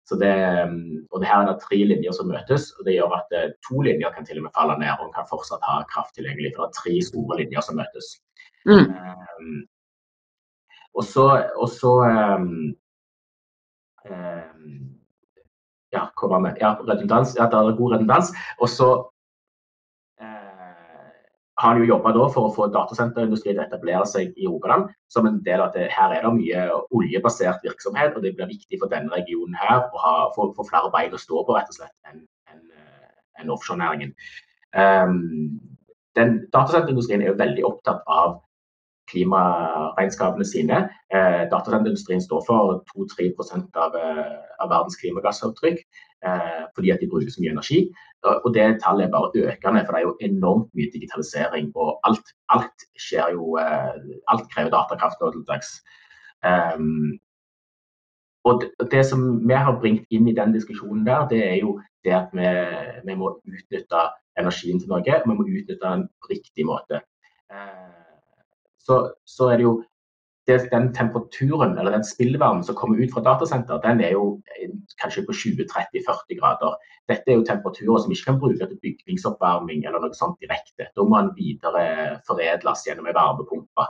[0.09, 0.33] Så det,
[0.71, 3.51] mm, og det her er det tre linjer som møtes, og det gjør at eh,
[3.67, 6.55] to linjer kan til og med falle ned og kan fortsatt ha kraft tilgjengelig.
[6.55, 8.09] For det er tre store linjer som møtes.
[8.65, 8.89] Mm.
[8.89, 9.59] Um,
[10.97, 12.49] og så, og så um,
[14.09, 14.89] um?
[15.93, 17.37] Ja, redundans.
[17.37, 18.33] Ja, det er god redundans.
[18.57, 18.89] Og så
[21.59, 24.89] har jo jobba for å få datasenterindustrien til å etablere seg i Rogaland.
[25.11, 28.79] Som en del av at her er det mye oljebasert virksomhet, og det blir viktig
[28.79, 31.81] for denne regionen her å ha, få, få flere bein å stå på rett og
[31.81, 32.21] slett enn
[32.53, 32.63] en,
[33.41, 34.15] en offshorenæringen.
[34.71, 35.59] Um,
[36.15, 38.39] den Datasenterindustrien er jo veldig opptatt av
[39.11, 40.83] klimaregnskapene sine.
[41.13, 43.31] Eh, Datasenterindustrien står for 2-3
[43.75, 43.97] av,
[44.59, 45.83] av verdens klimagassavtrykk
[46.75, 47.77] fordi at de bruker så mye energi.
[48.27, 51.69] Og det tallet er bare økende, for det er jo enormt mye digitalisering.
[51.79, 55.69] Og alt, alt skjer jo Alt krever datakraft nå til dags.
[56.43, 57.15] Um,
[58.43, 61.77] og det, det, som vi har bringt inn i den diskusjonen der, det er jo
[62.07, 62.49] det at vi,
[63.07, 64.03] vi må utnytte
[64.39, 65.21] energien til Norge.
[65.25, 67.01] Vi må utnytte den på riktig måte.
[67.51, 67.98] Eh,
[68.89, 68.99] så,
[69.29, 69.77] så, er det jo
[70.49, 74.23] den temperaturen eller den spillvarmen som kommer ut fra datasenter, den er jo
[75.01, 76.79] kanskje på 20-30-40 grader.
[77.11, 80.89] Dette er jo temperaturer som ikke kan brukes til bygningsoppvarming eller noe sånt direkte.
[80.95, 81.83] Da må den videre
[82.25, 83.85] foredles gjennom en varmepumpe.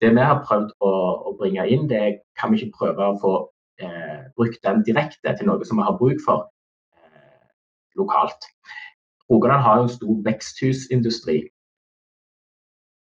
[0.00, 0.94] Det vi har prøvd å,
[1.28, 3.34] å, bringe inn, det kan vi ikke prøve å få
[3.84, 6.48] eh, brukt den direkte til noe som vi har bruk for
[8.00, 8.48] lokalt.
[9.30, 11.36] Rogaland har jo en stor veksthusindustri.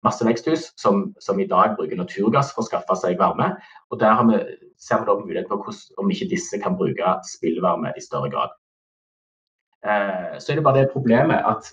[0.05, 3.51] Masse veksthus som, som, i dag bruker naturgass for å skaffe seg varme.
[3.89, 4.41] og Der vi,
[4.81, 8.53] ser vi da mulighet for hvordan, om ikke disse kan bruke spillvarme i større grad.
[9.85, 11.71] Eh, så er det bare det problemet at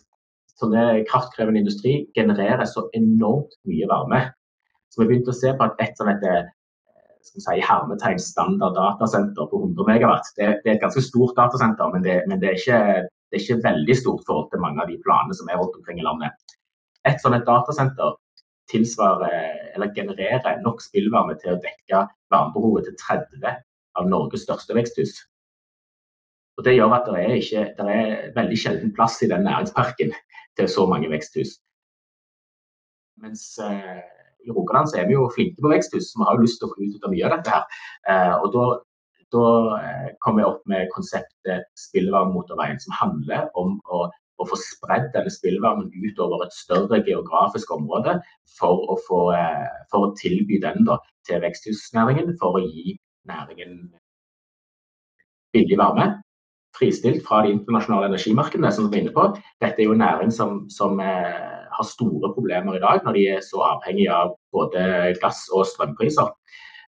[0.61, 4.25] sånne kraftkrevende industri genererer så enormt mye varme.
[4.93, 6.51] Så vi begynte å se på at et sånt et
[7.23, 10.31] skal si, hermetegn standard datasenter på 100 megawatt.
[10.37, 12.81] Det, det, er et ganske stort datasenter, men, det, men det, er ikke,
[13.31, 16.03] det, er ikke, veldig stort forhold til mange av de planene som er rundt omkring
[16.03, 16.57] i landet.
[17.09, 18.19] Et sånt datasenter
[18.73, 23.61] tilsvarer eller genererer nok spillvarme til å dekke varmebehovet til 30
[24.01, 25.15] av Norges største veksthus.
[26.59, 30.13] Og Det gjør at det er, ikke, det er veldig sjelden plass i den næringsparken
[30.59, 31.57] til så mange veksthus.
[33.23, 34.01] Mens eh,
[34.45, 36.69] i Rogaland så er vi jo flinke på veksthus, så vi har jo lyst til
[36.69, 37.57] å få utnytta mye av dette.
[37.57, 37.85] her.
[38.13, 38.67] Eh, og da,
[39.79, 44.05] eh, kom jeg opp med konseptet Spillvarmemotorveien, som handler om å,
[44.41, 48.19] å få spredd denne spillvarmen utover et større geografisk område
[48.59, 52.97] for å, få, eh, for å tilby den da, til veksthusnæringen, for å gi
[53.29, 53.93] næringen
[55.53, 56.15] billig varme
[56.77, 58.73] fristilt fra de internasjonale energimarkedene.
[58.73, 59.27] som vi er inne på.
[59.61, 63.27] Dette er jo en næring som, som eh, har store problemer i dag, når de
[63.35, 66.33] er så avhengige av både gass- og strømpriser.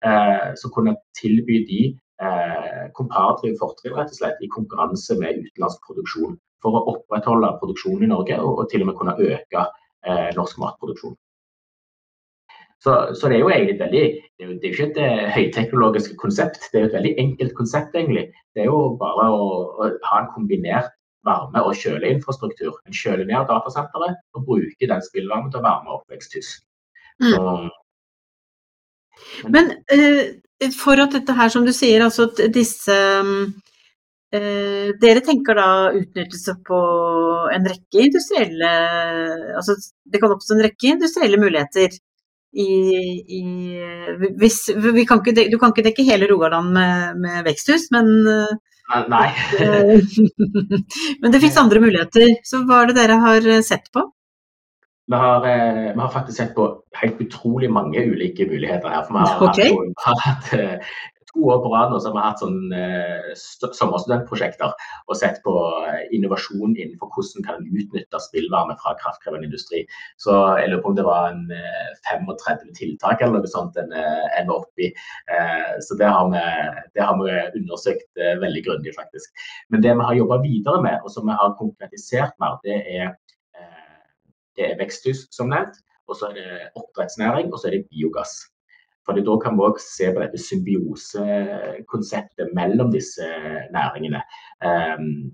[0.06, 1.82] Eh, så kunne tilby de
[2.20, 6.38] eh, komparative fortrinn rett og slett i konkurranse med utenlandsk produksjon.
[6.62, 9.66] For å opprettholde produksjonen i Norge og, og til og med kunne øke
[10.06, 11.16] eh, norsk matproduksjon.
[12.82, 15.28] Så, så, det er jo egentlig veldig Det er jo, det er ikke et uh,
[15.36, 18.24] høyteknologisk konsept, det er jo et veldig enkelt konsept, egentlig.
[18.54, 19.44] Det er jo bare å,
[19.78, 20.90] å ha en kombinert
[21.22, 22.80] varme- og kjøleinfrastruktur.
[22.86, 26.56] En kjøler ned datasenteret og bruker den spillvarmen til å varme opp veksthus.
[27.22, 27.68] Mm.
[29.54, 30.24] men, men uh,
[30.76, 33.44] for at dette her, som du sier, altså at disse uh,
[35.02, 36.78] Dere tenker da utnyttelse på
[37.52, 38.70] en rekke industrielle
[39.58, 39.76] Altså
[40.08, 41.92] det kan oppstå en rekke industrielle muligheter
[42.52, 42.70] i,
[43.28, 43.42] i
[44.40, 44.58] hvis,
[45.08, 48.08] kan ikke, Du kan ikke dekke hele Rogaland med, med veksthus, men
[49.08, 49.28] Nei.
[51.22, 52.34] Men det fins andre muligheter.
[52.44, 54.04] Så hva er det dere har eh, sett på?
[55.06, 59.02] Vi har, eh, vi har, faktisk sett på helt utrolig mange ulike muligheter her.
[59.02, 59.72] For vi har okay.
[59.72, 60.92] hatt, har hatt eh,
[61.32, 64.72] to år på rad nå så har hatt sånn, eh, sommerstudentprosjekter
[65.08, 65.54] og sett på
[66.14, 69.82] innovasjon innenfor hvordan kan en utnytte spillvarme fra kraftkrevende industri.
[70.22, 71.46] Så jeg lurer på om det var en
[72.10, 74.92] 35 tiltak eller noe sånt en, en var oppi.
[75.32, 76.44] Eh, så det har, vi,
[76.94, 79.46] det har vi undersøkt veldig grundig, faktisk.
[79.72, 83.16] Men det vi har jobba videre med, og som vi har konkretisert mer, det er,
[84.58, 85.76] det er veksthus, som nevnt.
[86.10, 88.32] Og så er det oppdrettsnæring, og så er det biogass.
[89.06, 93.26] For da kan vi òg se på dette symbiosekonseptet mellom disse
[93.74, 94.20] næringene.
[94.62, 95.32] Um,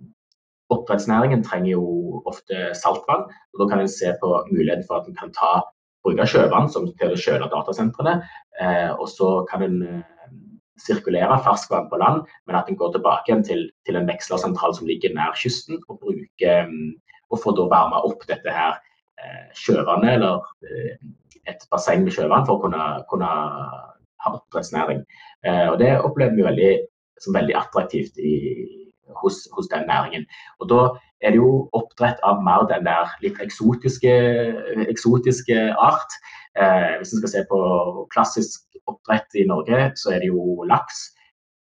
[0.73, 1.85] oppdrettsnæringen trenger jo
[2.29, 5.53] ofte saltvann, og da kan en se på muligheten for at en kan ta,
[6.07, 8.15] bruke sjøvann som til å kjøle datasentrene.
[8.61, 10.03] Uh, og så kan en uh,
[10.81, 15.13] sirkulere ferskvann på land, men at en går tilbake til, til en vekslersentral som ligger
[15.17, 16.97] nær kysten, og, bruker, um,
[17.29, 18.73] og får da varma opp dette her
[19.57, 20.45] sjøvannet eller
[21.49, 23.29] et basseng med sjøvann for å kunne, kunne
[24.25, 25.05] ha oppdrettsnæring.
[25.47, 26.73] Eh, og Det opplever vi veldig,
[27.23, 28.35] som veldig attraktivt i,
[29.23, 30.27] hos, hos, den næringen.
[30.61, 30.81] Og Da
[31.21, 34.15] er det jo oppdrett av mer den der litt eksotiske,
[34.89, 36.19] eksotiske art.
[36.59, 37.61] Eh, hvis en skal se på
[38.15, 41.15] klassisk oppdrett i Norge, så er det jo laks.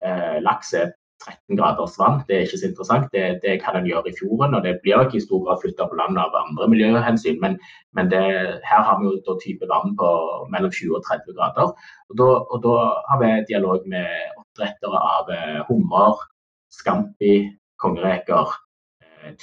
[0.05, 2.21] Eh, laks er 13 graders vann.
[2.27, 3.07] Det er ikke så interessant.
[3.15, 5.87] Det, det kan en gjøre i fjorden, og det blir ikke i stor grad flytta
[5.89, 7.39] på land av andre miljøhensyn.
[7.43, 7.57] Men,
[7.97, 8.23] men det,
[8.69, 10.11] her har vi jo type vann på
[10.53, 11.73] mellom 20 og 30 grader.
[12.11, 12.75] Og da, og da
[13.11, 16.21] har vi dialog med oppdrettere av eh, hummer,
[16.73, 17.35] scampi,
[17.83, 18.53] kongereker,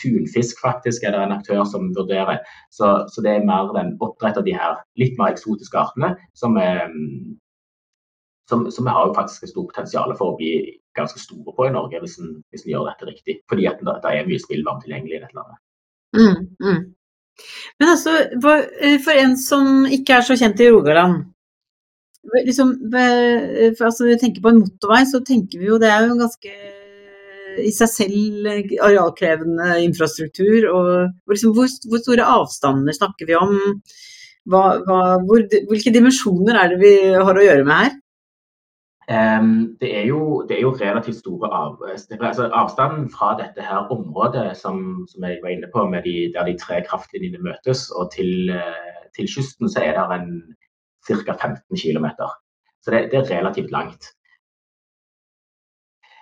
[0.00, 2.38] tunfisk faktisk er det en aktør som vurderer.
[2.70, 6.90] Så, så det er mer den oppdretter de her litt mer eksotiske artene som, er,
[8.50, 10.54] som, som har jo faktisk et stort potensial for å bli
[10.96, 13.36] ganske store på i Norge hvis en, hvis en gjør dette riktig.
[13.50, 15.60] Fordi at det, det er mye spillvarme tilgjengelig i dette landet.
[16.16, 16.80] Mm, mm.
[17.80, 21.22] Men altså, for en som ikke er så kjent i Rogaland,
[22.44, 26.14] liksom, for altså, vi tenker på en motorvei, så tenker vi jo det er jo
[26.14, 26.54] en ganske
[27.60, 28.50] i seg selv
[28.86, 30.68] arealkrevende infrastruktur.
[30.70, 33.56] Og liksom, hvor, hvor, store avstander snakker vi om?
[34.50, 37.98] Hva, hva, hvor, hvilke dimensjoner er det vi har å gjøre med her?
[39.10, 44.52] Det, er jo, det, er jo, relativt store av, altså avstanden fra dette her området
[44.54, 48.52] som, som jeg var inne på, de, der de tre kraftlinjene møtes, og til,
[49.18, 50.20] til kysten, så er det
[51.06, 51.34] ca.
[51.34, 52.06] 15 km.
[52.82, 54.04] Så det, det, er relativt langt.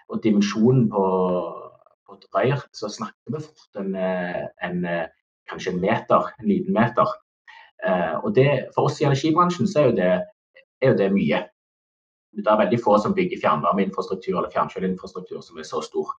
[0.09, 1.05] Og dimensjonen på,
[2.07, 3.94] på et røyr, så snakker vi fort en,
[4.64, 4.87] en,
[5.51, 7.09] kanskje en meter, en liten meter.
[7.88, 10.12] Uh, og det, For oss i energibransjen så er jo det,
[10.83, 11.42] er jo det mye.
[12.36, 16.10] Det er veldig få som bygger fjernvarmeinfrastruktur eller fjernkjøleinfrastruktur som er så stor.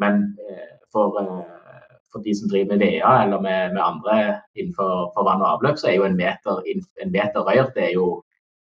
[0.00, 4.16] Men uh, for, uh, for, de som driver med VEA eller med, med andre
[4.56, 6.64] innenfor vann og avløp, så er jo en meter,
[7.02, 8.08] en meter rør det er jo,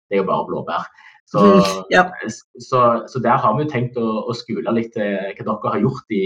[0.09, 0.91] det er jo bare blåbær.
[1.31, 2.11] Så, ja.
[2.59, 5.83] så, så, der har vi jo tenkt å, å skule litt eh, hva dere har
[5.85, 6.25] gjort i,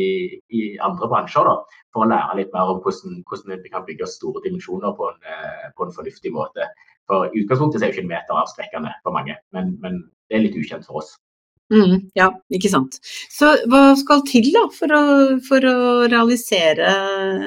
[0.49, 1.45] i, andre bransjer.
[1.45, 5.11] da, For å lære litt mer om hvordan, hvordan vi kan bygge store dimensjoner på
[5.11, 6.71] en, eh, på en fornuftig måte.
[7.11, 10.47] For I utgangspunktet er jo ikke en meter avskrekkende for mange, men, men det er
[10.47, 11.15] litt ukjent for oss.
[11.73, 12.99] Mm, ja, ikke sant.
[13.33, 15.03] Så hva skal til da for å,
[15.47, 15.77] for å
[16.13, 16.89] realisere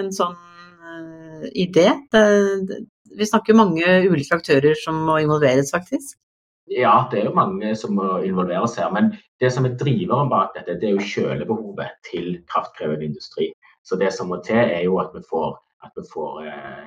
[0.02, 1.89] en sånn uh, idé?
[2.13, 2.24] Det,
[2.70, 2.80] det,
[3.17, 6.17] vi snakker mange ulike aktører som må involveres, faktisk.
[6.67, 8.89] Ja, det er jo mange som må involveres her.
[8.93, 13.54] Men det som er driveren bak dette, det er jo kjølebehovet til kraftkrevende industri.
[13.88, 15.56] Så det som må til, er jo at vi får,
[15.88, 16.84] at vi får eh,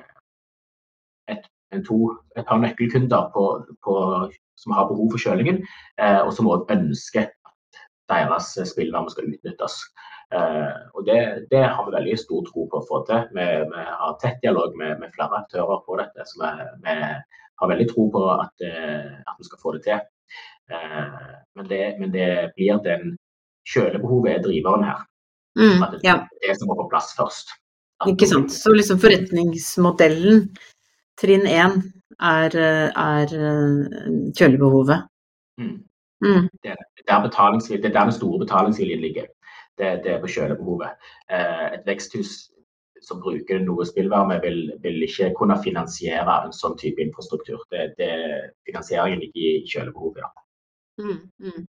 [1.33, 1.49] et,
[1.87, 1.99] to,
[2.35, 3.45] et, par nøkkelkunder på,
[3.85, 3.95] på,
[4.59, 5.61] som har behov for kjølingen,
[5.97, 7.77] eh, og som òg ønsker at
[8.11, 9.77] deres spillvarme skal utnyttes.
[10.35, 11.19] Eh, og det,
[11.51, 13.27] det, har vi veldig stor tro på å få til.
[13.35, 16.27] Vi, vi har tett dialog med, med, flere aktører på dette.
[16.27, 16.51] så vi,
[16.85, 16.97] vi
[17.61, 20.03] har veldig tro på at, eh, at vi skal få det til.
[20.71, 23.15] Eh, men det, men det blir den
[23.67, 25.03] kjølebehovet er driveren her.
[25.59, 26.15] Mm, at det, ja.
[26.45, 27.51] det som må på plass først.
[28.09, 28.53] Ikke sant.
[28.55, 30.47] Så liksom forretningsmodellen,
[31.21, 31.79] trinn én,
[32.21, 33.31] er, er
[34.37, 35.07] kjølebehovet.
[35.61, 35.77] Mm.
[36.21, 36.49] Mm.
[36.63, 36.75] Det, er
[37.07, 39.25] der det er der den store betalingsviljen ligger.
[39.77, 40.89] Det, det, er på kjølebehovet.
[41.31, 42.51] Eh, et veksthus
[43.01, 47.63] som bruker noe spillvarme, vil, vil, ikke kunne finansiere en sånn type infrastruktur.
[47.73, 48.11] Det, det
[48.69, 50.21] Finansieringen ligger i kjølebehovet.
[50.21, 50.31] Ja.
[51.01, 51.65] Mm, mm.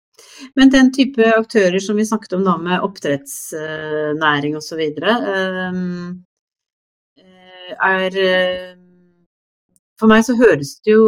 [0.59, 4.81] Men den type aktører som vi snakket om da med oppdrettsnæring osv.
[7.71, 8.19] Er
[10.01, 11.05] For meg så høres det jo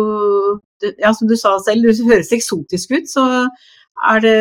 [1.00, 3.08] Ja, som du sa selv, det høres eksotisk ut.
[3.10, 3.24] Så
[4.12, 4.40] er det,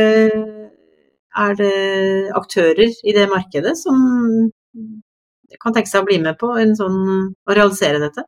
[1.39, 1.77] er det
[2.35, 3.97] aktører i det markedet som
[5.63, 6.99] kan tenke seg å bli med på en sånn,
[7.47, 8.25] å realisere dette?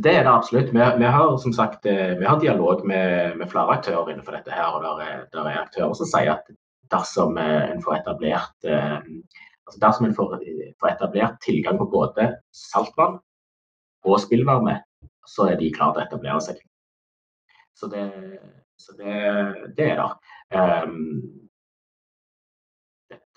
[0.00, 0.72] Det er det absolutt.
[0.72, 4.54] Vi, vi har som sagt, eh, vi har dialog med, med flere aktører innenfor dette.
[4.54, 6.50] her, og der er, er aktører som sier at
[6.90, 8.98] dersom eh, en får etablert eh,
[9.70, 10.38] altså dersom en får,
[10.80, 13.18] får, etablert tilgang på både saltvann
[14.08, 14.78] og spillvarme,
[15.26, 16.60] så er de klare til å etablere seg.
[17.76, 18.06] Så det,
[18.80, 19.14] så det,
[19.76, 20.08] det er det.
[20.56, 21.50] Um,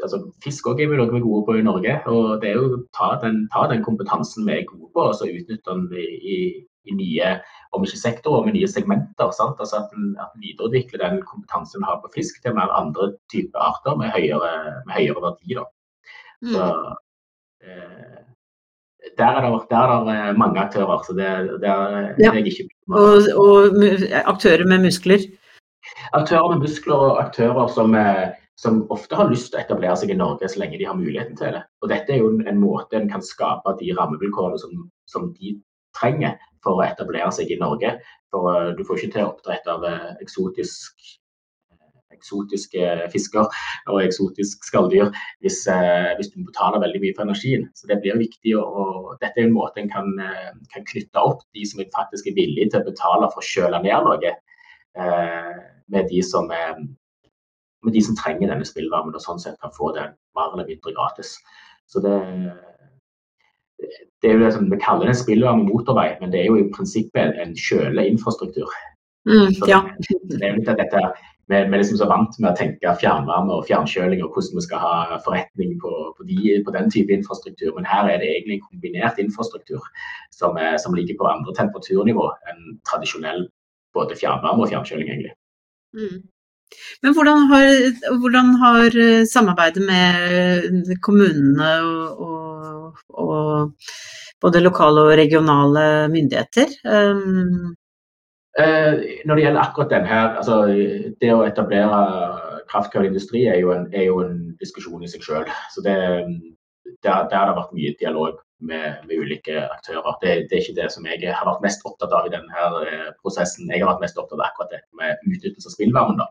[0.04, 1.96] altså, Fisk også er vi noe vi er gode på i Norge.
[2.12, 5.16] og Det er jo å ta den, ta den kompetansen vi er gode på og
[5.20, 6.38] så utnytte den i,
[6.84, 7.30] i, nye
[7.74, 9.32] om ikke sektorer, men nye segmenter.
[9.36, 9.62] Sant?
[9.64, 13.14] Altså At en, at en videreutvikler den kompetansen en har på fisk til mer andre
[13.32, 14.52] typer arter med høyere,
[14.88, 15.58] med høyere verdi.
[15.60, 15.66] Da.
[16.44, 16.68] Så,
[17.64, 18.33] eh,
[19.18, 21.30] der er, det, der er det eh, mange aktører, så det,
[21.62, 22.32] det er, ja.
[22.32, 23.84] er ikke og, og
[24.26, 25.26] aktører med muskler?
[26.14, 30.12] Aktører med muskler og aktører som eh, som ofte har lyst til å etablere seg
[30.14, 31.64] i Norge så lenge de har muligheten til det.
[31.82, 35.56] Og Dette er jo en måte en kan skape de rammevilkårene som, som de
[35.98, 37.96] trenger for å etablere seg i Norge.
[38.34, 39.88] For uh, Du får ikke til oppdrett av
[40.24, 40.94] eksotisk,
[42.24, 43.60] eksotiske fisker
[43.92, 45.12] og eksotisk skalldyr
[45.44, 47.68] hvis, hvis, du betaler veldig mye for energien.
[47.76, 50.10] Så det blir viktig, og, Dette er en måte en kan,
[50.72, 54.08] kan, knytte opp de som faktisk er villige til å betale for å kjøle ned
[54.08, 54.34] noe,
[55.94, 56.50] med de som
[57.84, 60.94] med de som trenger denne spillvarmen, og sånn sett kan få den mer eller mindre
[60.96, 61.36] gratis.
[61.92, 62.16] Så det,
[64.24, 66.60] det er jo det som Vi kaller det en spillvarme motorvei, men det er jo
[66.62, 68.72] i prinsippet en kjøleinfrastruktur.
[69.28, 69.80] Mm, ja.
[70.32, 71.04] det er litt at dette,
[71.52, 74.84] vi, er liksom så vant med å tenke fjernvarme og fjernkjøling og hvordan vi skal
[74.84, 77.74] ha forretning på, på, de, på, den type infrastruktur.
[77.76, 79.84] Men her er det egentlig en kombinert infrastruktur
[80.32, 83.48] som, er, som ligger på andre temperaturnivå enn tradisjonell
[83.94, 85.12] både fjernvarme og fjernkjøling.
[85.12, 85.36] egentlig.
[86.00, 86.24] Mm.
[87.04, 87.70] Men hvordan har,
[88.24, 88.96] hvordan har,
[89.30, 93.94] samarbeidet med kommunene og, og, og,
[94.42, 97.83] både lokale og regionale myndigheter um, Eh,
[98.54, 100.60] når det gjelder akkurat den her, altså
[101.22, 102.02] det å etablere
[102.70, 105.24] kraftkraftindustri industri er er jo en, diskusjon i seg.
[105.74, 105.96] Så det,
[107.04, 108.38] der, der har det vært mye dialog
[108.70, 110.16] med, med ulike aktører.
[110.22, 113.10] Det, det, er ikke det som jeg har vært mest opptatt av i denne eh,
[113.22, 113.72] prosessen.
[113.72, 116.24] Jeg har vært mest opptatt av akkurat det med utnyttelse av spillvarmen.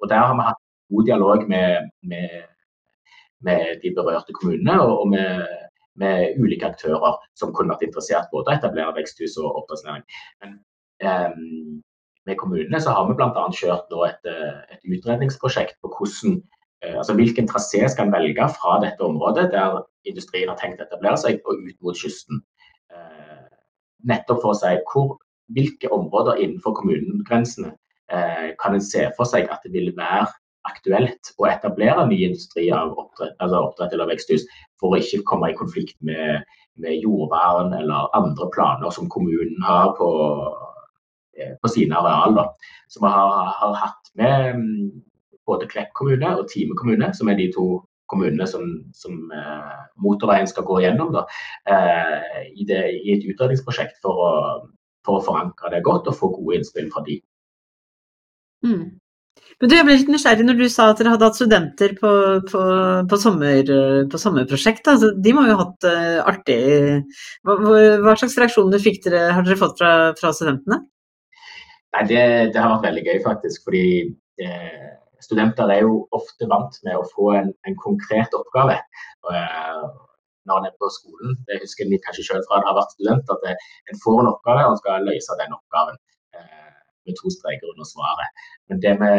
[0.00, 0.62] Og der har vi hatt
[0.94, 2.36] god dialog med, med,
[3.46, 5.44] med de berørte kommunene og, og med,
[6.02, 10.06] med, ulike aktører som kunne vært interessert både å etablere veksthus og oppdrettsnæring.
[10.42, 10.58] Men
[12.26, 13.46] med kommunene så har vi bl.a.
[13.54, 16.40] kjørt et, eh, et, utredningsprosjekt på hvordan,
[16.82, 19.80] eh, altså hvilken trasé skal en velge fra dette området der
[20.10, 22.42] industrien har tenkt å etablere seg, og ut mot kysten.
[22.94, 23.44] Eh,
[24.10, 25.16] nettopp for å si hvor,
[25.54, 27.76] hvilke områder innenfor kommunegrensene
[28.62, 30.28] kan en se for seg at det vil være
[30.70, 34.44] aktuelt å etablere ny industri av oppdrett, altså oppdrett eller veksthus,
[34.78, 36.44] for å ikke komme i konflikt med,
[36.78, 40.06] med jordvern eller andre planer som kommunen har på
[41.62, 42.52] på sine arealer.
[42.88, 44.88] Så vi har, har hatt med mm,
[45.46, 47.66] både Klepp kommune og Time kommune, som er de to
[48.10, 51.24] kommunene som, som eh, motorveien skal gå gjennom, da,
[51.70, 54.30] eh, i, det, i, et utredningsprosjekt for å,
[55.06, 57.18] for å, forankre det godt og få gode innspill fra de.
[58.66, 58.86] Mm.
[59.60, 62.10] Men du, jeg ble litt nysgjerrig når du sa at dere hadde hatt studenter på,
[62.48, 62.62] på,
[63.08, 63.70] på, sommer,
[64.10, 64.88] på sommerprosjekt.
[64.92, 66.58] Altså, de må jo ha hatt uh, artig
[67.46, 70.82] hva, hva, slags reaksjoner dere, har dere fått fra, fra studentene?
[71.96, 73.62] Nei, det, det, har vært veldig gøy, faktisk.
[73.64, 73.84] Fordi
[74.44, 74.88] eh,
[75.24, 78.74] studenter er jo ofte vant med å få en, en konkret oppgave.
[79.32, 79.86] Eh,
[80.46, 83.32] når en er på skolen, det husker de kanskje selv fra da har vært student,
[83.32, 85.96] at en får en oppgave og skal løse den oppgaven
[86.36, 86.76] eh,
[87.08, 88.44] med to streker under svaret.
[88.68, 89.10] Men det vi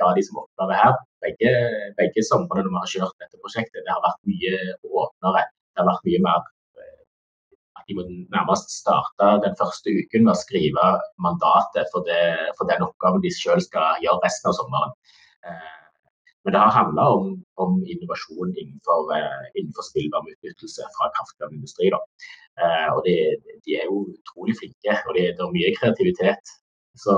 [0.00, 1.52] ga de som oppgave her, begge,
[2.00, 5.44] begge somrene når vi har kjørt dette prosjektet, det har vært mye åpnere.
[5.44, 6.52] Det har vært mye mer
[7.86, 10.86] de må nærmest starte den første uken med å skrive
[11.22, 12.22] mandatet for, det,
[12.58, 14.94] for den oppgaven de selv skal gjøre resten av sommeren.
[15.46, 15.74] Eh,
[16.46, 17.30] men det har handla om,
[17.62, 21.90] om, innovasjon innenfor, eh, innenfor spillvarmeutnyttelse fra kraftkrevende industri.
[21.90, 23.16] Eh, og de,
[23.66, 26.54] de, er jo utrolig flinke, og det er mye kreativitet.
[26.96, 27.14] Så,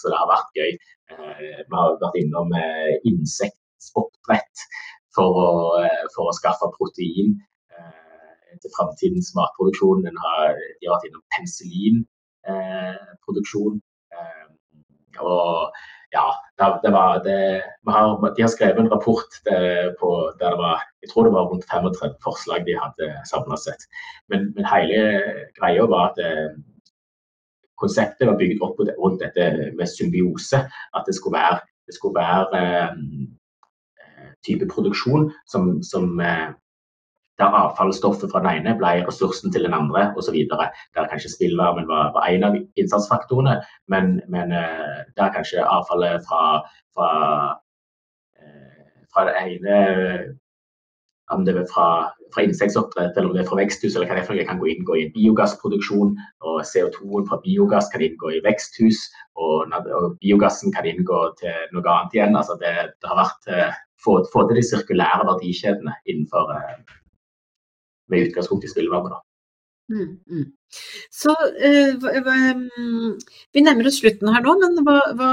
[0.00, 0.70] så, det har vært gøy.
[1.10, 2.54] Vi har vært innom
[3.10, 4.62] insektoppdrett
[5.12, 5.34] for
[6.14, 7.34] for å skaffe protein
[8.62, 10.04] til framtidens matproduksjon.
[10.06, 10.44] Den har,
[10.78, 13.74] de har vært innom penicillinproduksjon.
[14.16, 14.46] Eh,
[15.20, 15.52] og
[16.14, 16.26] ja,
[16.82, 20.08] det, var det, har, De har skrevet en rapport det, på,
[20.40, 23.82] der det var jeg tror det var rundt 35 forslag de hadde samla sett.
[24.28, 24.98] Men, men, hele
[25.58, 26.50] greia var at eh,
[27.80, 30.60] konseptet var bygd opp rundt dette med symbiose.
[30.96, 32.90] At det skulle være, det skulle være eh,
[34.46, 36.50] type produksjon som, som eh,
[37.40, 40.36] der avfallsstoffet fra den ene ble ressursen til den andre osv.
[40.50, 43.58] Der kanskje spillvarmen var, var, en av innsatsfaktorene,
[43.92, 46.44] men, men uh, der kanskje avfallet fra,
[46.96, 47.10] fra,
[48.40, 49.80] uh, fra det ene
[51.30, 54.24] om det er fra, fra insektoppdrett eller om det er fra veksthus, eller hva det
[54.24, 56.16] er for noe, kan gå inngå i biogassproduksjon.
[56.46, 59.04] og CO2-en fra biogass kan inngå i veksthus,
[59.38, 62.36] og, og, biogassen kan inngå til noe annet igjen.
[62.36, 66.98] altså Det, det har vært uh, få, få, til de sirkulære verdikjedene innenfor uh,
[68.10, 69.18] med utgangspunkt i spillvarme.
[69.90, 70.46] Mm, mm.
[71.10, 73.18] Så eh, mm,
[73.52, 75.32] Vi nærmer oss slutten her nå, men hva, hva,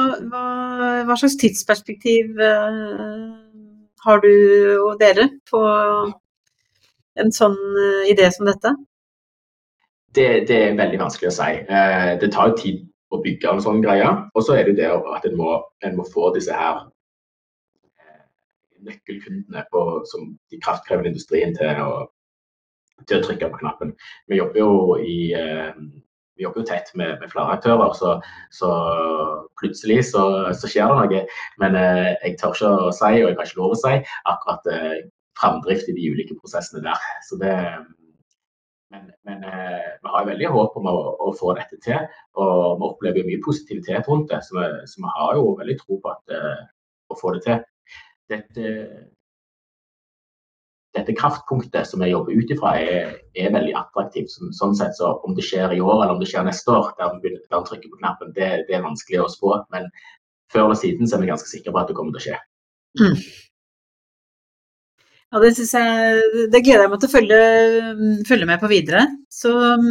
[1.06, 3.28] hva slags tidsperspektiv eh,
[4.08, 4.32] har du
[4.88, 5.62] og dere på
[7.22, 8.74] en sånn eh, idé som dette?
[10.18, 11.50] Det, det, er veldig vanskelig å si.
[12.18, 14.08] Det tar jo tid å bygge en sånn greie.
[14.34, 16.88] Og så er det det at en må, en må få disse her
[18.88, 22.08] nøkkelkundene på, som de kraftkrevende industrien til å
[23.06, 23.94] til å trykke på knappen.
[24.28, 25.74] Vi jobber jo i eh,
[26.38, 28.16] vi jobber jo tett med, med flere aktører, så,
[28.54, 28.72] så
[29.58, 31.22] plutselig så, så, skjer det noe.
[31.62, 33.94] Men eh, jeg tør ikke å si, og jeg har ikke lov å si,
[34.34, 34.98] akkurat eh,
[35.40, 37.08] framdrift i de ulike prosessene der.
[37.26, 37.56] Så det,
[38.94, 40.96] men, men eh, vi har veldig håp om å,
[41.26, 42.06] å, få dette til,
[42.40, 44.44] og vi opplever mye positivitet rundt det.
[44.46, 46.64] Så vi, så vi har jo veldig tro på at, eh,
[47.12, 47.66] å få det til.
[48.32, 48.72] Dette,
[50.98, 54.34] dette kraftpunktet som jeg jobber ut ifra, er, er, veldig attraktivt.
[54.34, 56.94] Så, sånn sett, så Om det skjer i år eller om det skjer neste år,
[57.00, 59.56] der vi, trykke på knappen, det, det, er vanskelig å spå.
[59.74, 59.90] Men,
[60.54, 62.40] før eller siden så er vi ganske sikre på at det kommer til å skje.
[63.02, 63.18] Mm.
[65.28, 67.40] Ja, det, jeg, det gleder jeg meg til å følge,
[68.30, 69.04] følge med på videre.
[69.28, 69.90] Så um,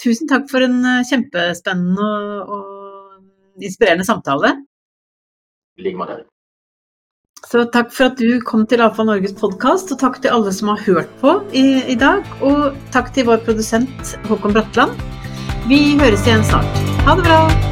[0.00, 4.54] tusen takk for en uh, kjempespennende og, og inspirerende samtale.
[5.76, 6.22] I like måte.
[7.48, 10.74] Så takk for at du kom til Avfall Norges podkast, og takk til alle som
[10.74, 12.26] har hørt på i, i dag.
[12.44, 14.94] Og takk til vår produsent Håkon Bratland.
[15.70, 16.86] Vi høres igjen snart.
[17.08, 17.69] Ha det bra!